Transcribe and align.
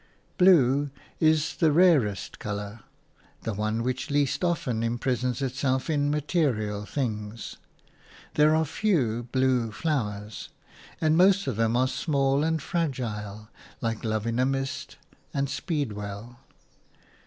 Blue 0.39 0.89
is 1.19 1.57
the 1.57 1.71
rarest 1.71 2.39
colour, 2.39 2.79
the 3.43 3.53
one 3.53 3.83
which 3.83 4.09
least 4.09 4.43
often 4.43 4.81
imprisons 4.81 5.43
itself 5.43 5.91
in 5.91 6.09
material 6.09 6.85
things. 6.87 7.57
There 8.33 8.55
are 8.55 8.65
few 8.65 9.29
blue 9.31 9.71
flowers, 9.71 10.49
and 10.99 11.15
most 11.15 11.45
of 11.45 11.55
them 11.55 11.77
are 11.77 11.87
small 11.87 12.43
and 12.43 12.59
fragile, 12.59 13.49
like 13.79 14.03
love 14.03 14.25
in 14.25 14.39
a 14.39 14.45
mist 14.47 14.97
and 15.35 15.47
speedwell. 15.47 16.39